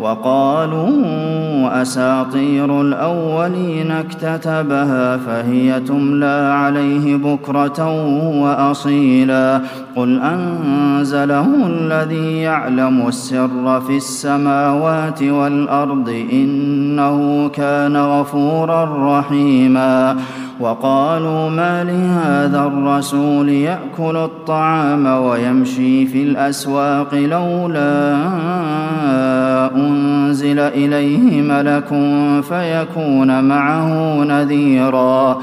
[0.00, 7.88] وقالوا أساطير الأولين اكتتبها فهي تملى عليه بكرة
[8.42, 9.60] وأصيلا
[9.96, 20.16] قل أنزله الذي يعلم السر في السماوات والأرض إنه كان غفورا رحيما
[20.60, 28.16] وقالوا ما لهذا الرسول يأكل الطعام ويمشي في الأسواق لولا
[30.44, 31.88] أنزل إليه ملك
[32.42, 35.42] فيكون معه نذيرا.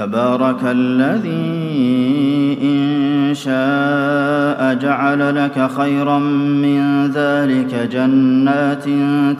[0.00, 1.60] تبارك الذي
[2.62, 6.18] إن شاء جعل لك خيرا
[6.64, 8.84] من ذلك جنات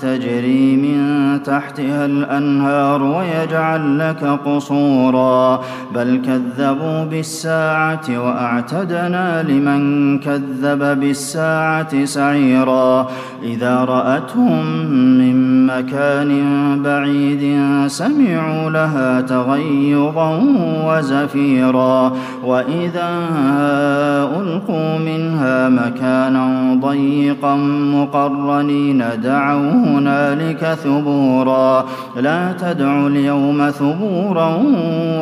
[0.00, 0.98] تجري من
[1.42, 5.60] تحتها الأنهار ويجعل لك قصورا.
[5.94, 13.10] بل كذبوا بالساعة وأعتدنا لمن كذب بالساعة سعيرا.
[13.42, 14.66] إذا رأتهم
[15.18, 16.30] من مكان
[16.82, 20.49] بعيد سمعوا لها تغيظا
[20.86, 22.12] وزفيرا
[22.44, 23.10] وإذا
[24.40, 27.56] ألقوا منها مكانا ضيقا
[27.94, 31.84] مقرنين دعوا هنالك ثبورا
[32.16, 34.62] لا تدعوا اليوم ثبورا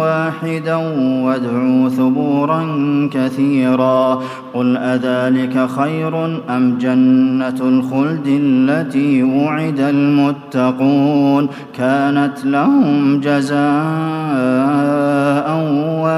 [0.00, 0.76] واحدا
[1.24, 2.66] وادعوا ثبورا
[3.12, 4.20] كثيرا
[4.54, 14.17] قل أذلك خير أم جنة الخلد التي وعد المتقون كانت لهم جزاء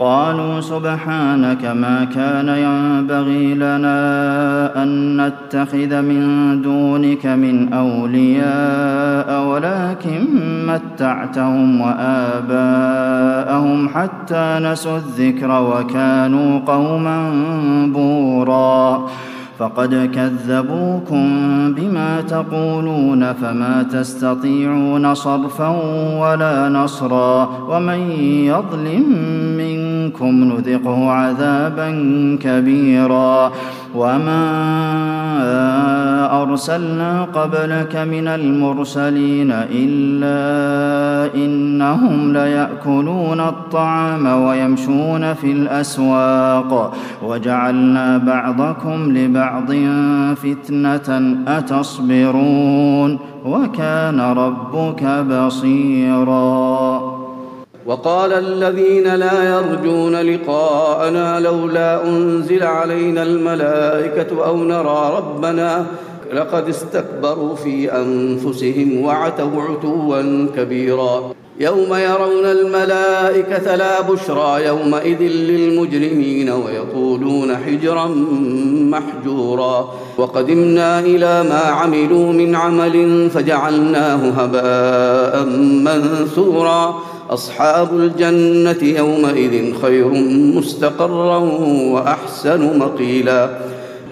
[0.00, 6.22] قالوا سبحانك ما كان ينبغي لنا أن نتخذ من
[6.62, 10.24] دونك من أولياء ولكن
[10.66, 17.32] متعتهم وآباءهم حتى نسوا الذكر وكانوا قوما
[17.86, 19.06] بورا.
[19.58, 21.28] فقد كذبوكم
[21.74, 25.68] بما تقولون فما تستطيعون صرفا
[26.20, 27.50] ولا نصرا.
[27.68, 29.04] ومن يظلم
[30.10, 31.88] منكم نذقه عذابا
[32.42, 33.52] كبيرا.
[33.94, 34.42] وما
[36.42, 46.94] أرسلنا قبلك من المرسلين إلا إنهم ليأكلون الطعام ويمشون في الأسواق.
[47.22, 49.72] وجعلنا بعضكم لبعض
[50.34, 57.19] فتنة أتصبرون؟ وكان ربك بصيراً.
[57.90, 65.86] وقال الذين لا يرجون لقاءنا لولا أنزل علينا الملائكة أو نرى ربنا
[66.32, 71.32] لقد استكبروا في أنفسهم وعتوا عتوا كبيرا.
[71.60, 78.06] يوم يرون الملائكة لا بشرى يومئذ للمجرمين ويقولون حجرا
[78.94, 79.94] محجورا.
[80.18, 85.44] وقدمنا إلى ما عملوا من عمل فجعلناه هباء
[85.84, 87.09] منثورا.
[87.30, 90.08] أصحاب الجنة يومئذ خير
[90.56, 91.38] مستقرا
[91.92, 93.50] وأحسن مقيلا.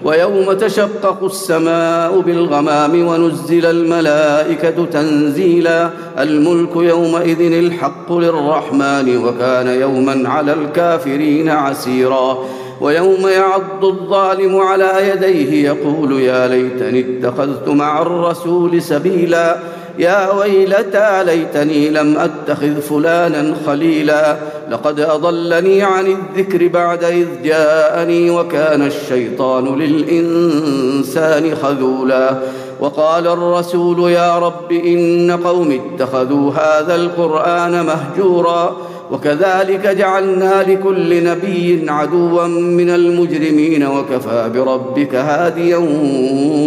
[0.03, 5.89] ويوم تشقق السماء بالغمام ونزل الملائكة تنزيلا.
[6.19, 12.37] الملك يومئذ الحق للرحمن وكان يوما على الكافرين عسيرا.
[12.81, 19.57] ويوم يعض الظالم على يديه يقول يا ليتني اتخذت مع الرسول سبيلا.
[19.97, 24.37] يا ويلتى ليتني لم أتخذ فلانا خليلا.
[24.71, 32.37] لقد أضلني عن الذكر بعد إذ جاءني وكان الشيطان للإنسان خذولا.
[32.79, 38.77] وقال الرسول يا رب إن قوم اتخذوا هذا القرآن مهجورا.
[39.11, 45.77] وكذلك جعلنا لكل نبي عدوا من المجرمين وكفى بربك هاديا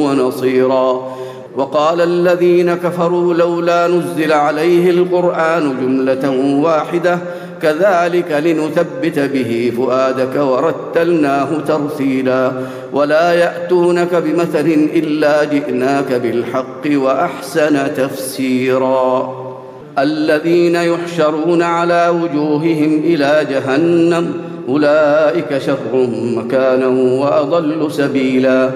[0.04, 1.21] ونصيرا.
[1.56, 7.18] وقال الذين كفروا لولا نزل عليه القرآن جملة واحدة
[7.62, 12.52] كذلك لنثبت به فؤادك ورتلناه ترتيلا.
[12.92, 19.32] ولا يأتونك بمثل إلا جئناك بالحق وأحسن تفسيرا.
[19.98, 24.34] الذين يحشرون على وجوههم إلى جهنم
[24.68, 26.86] أولئك شر مكانا
[27.20, 28.70] وأضل سبيلا.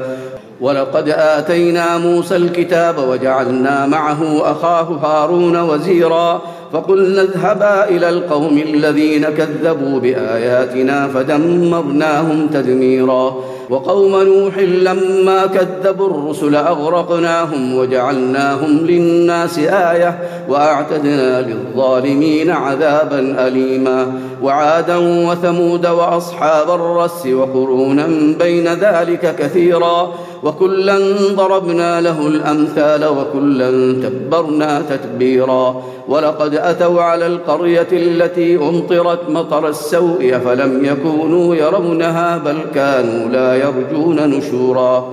[0.61, 6.43] ولقد آتينا موسى الكتاب وجعلنا معه أخاه هارون وزيرا
[6.73, 13.37] فقلنا اذهبا إلى القوم الذين كذبوا بآياتنا فدمرناهم تدميرا
[13.70, 20.19] وقوم نوح لما كذبوا الرسل أغرقناهم وجعلناهم للناس آية
[20.49, 24.12] وأعتدنا للظالمين عذابا أليما
[24.43, 28.06] وعادا وثمود وأصحاب الرس وقرونا
[28.38, 30.99] بين ذلك كثيرا وكلا
[31.35, 33.71] ضربنا له الأمثال وكلا
[34.03, 35.83] تبرنا تتبيرا.
[36.09, 44.31] ولقد أتوا على القرية التي أمطرت مطر السوء فلم يكونوا يرونها بل كانوا لا يرجون
[44.31, 45.12] نشورا.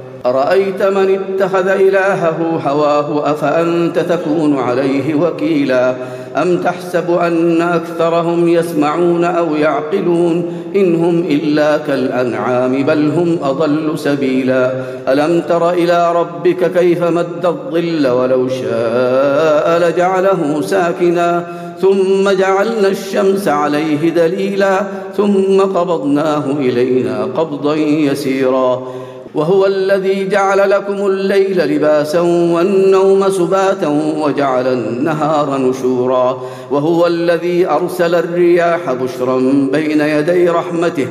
[0.25, 5.95] أرأيت من اتخذ إلهه هواه أفأنت تكون عليه وكيلا
[6.37, 10.45] أم تحسب أن أكثرهم يسمعون أو يعقلون
[10.75, 14.71] إن هم إلا كالأنعام بل هم أضل سبيلا
[15.07, 21.47] ألم تر إلى ربك كيف مد الظل ولو شاء لجعله ساكنا
[21.81, 24.81] ثم جعلنا الشمس عليه دليلا
[25.17, 28.87] ثم قبضناه إلينا قبضا يسيرا
[29.35, 33.87] وهو الذي جعل لكم الليل لباسا والنوم سباتا
[34.17, 36.41] وجعل النهار نشورا
[36.71, 39.37] وهو الذي أرسل الرياح بشرا
[39.71, 41.07] بين يدي رحمته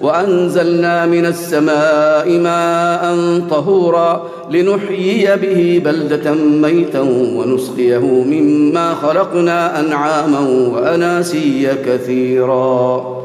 [0.00, 3.14] وأنزلنا من السماء ماء
[3.50, 7.00] طهورا لنحيي به بلدة ميتا
[7.36, 10.40] ونسقيه مما خلقنا أنعاما
[10.74, 13.17] وأناسيا كثيرا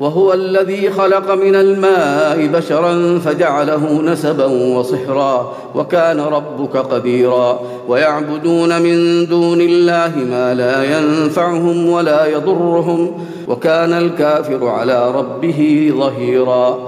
[0.00, 7.60] وهو الذي خلق من الماء بشرا فجعله نسبا وصهرا وكان ربك قديرا.
[7.88, 16.78] ويعبدون من دون الله ما لا ينفعهم ولا يضرهم وكان الكافر على ربه ظهيرا.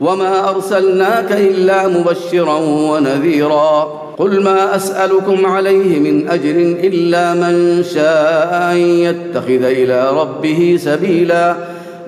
[0.00, 2.56] وما أرسلناك إلا مبشرا
[2.90, 4.00] ونذيرا.
[4.18, 11.69] قل ما أسألكم عليه من أجر إلا من شاء أن يتخذ إلى ربه سبيلا.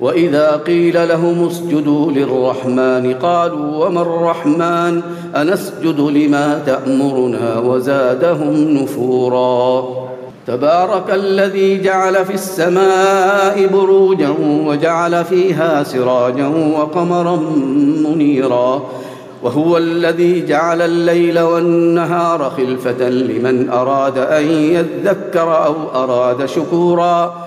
[0.00, 5.02] وإذا قيل لهم اسجدوا للرحمن قالوا وما الرحمن؟
[5.36, 9.84] أنسجد لما تأمرنا وزادهم نفورا.
[10.46, 14.34] تبارك الذي جعل في السماء بروجا
[14.66, 17.36] وجعل فيها سراجا وقمرا
[18.04, 18.82] منيرا.
[19.42, 27.46] وهو الذي جعل الليل والنهار خلفة لمن أراد أن يذكر أو أراد شكورا.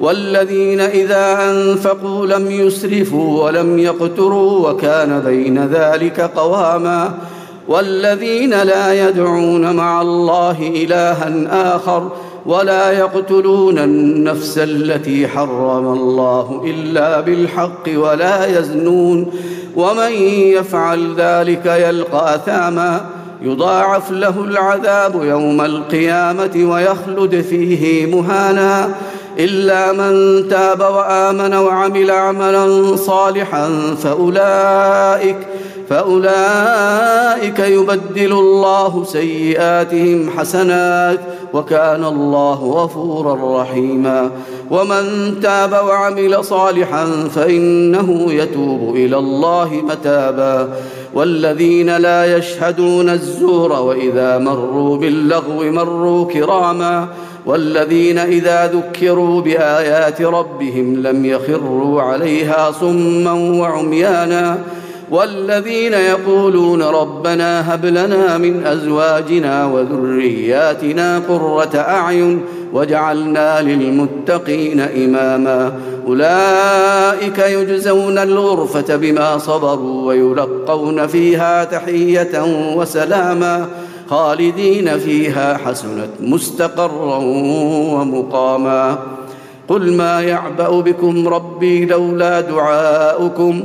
[0.00, 7.14] والذين إذا أنفقوا لم يسرفوا ولم يقتروا وكان بين ذلك قواما
[7.68, 11.32] والذين لا يدعون مع الله إلها
[11.76, 12.10] آخر
[12.46, 19.32] ولا يقتلون النفس التي حرم الله إلا بالحق ولا يزنون
[19.76, 23.00] ومن يفعل ذلك يلقى أثاما
[23.42, 28.94] يضاعف له العذاب يوم القيامة ويخلد فيه مهانا
[29.38, 35.36] إلا من تاب وآمن وعمل عملا صالحا فاولئك
[35.88, 41.20] فأولئك يبدل الله سيئاتهم حسنات
[41.54, 44.30] وكان الله غفورا رحيما.
[44.70, 50.68] ومن تاب وعمل صالحا فإنه يتوب إلى الله متابا.
[51.14, 57.08] والذين لا يشهدون الزور وإذا مروا باللغو مروا كراما.
[57.46, 64.58] والذين إذا ذكروا بآيات ربهم لم يخروا عليها صما وعميانا.
[65.10, 72.40] والذين يقولون ربنا هب لنا من أزواجنا وذرياتنا قرة أعين
[72.72, 75.72] وجعلنا للمتقين إماما.
[76.06, 82.44] أولئك يجزون الغرفة بما صبروا ويلقون فيها تحية
[82.76, 83.66] وسلاما
[84.10, 87.16] خالدين فيها حسنت مستقرا
[87.92, 88.98] ومقاما.
[89.68, 93.64] قل ما يعبأ بكم ربي لولا دعاؤكم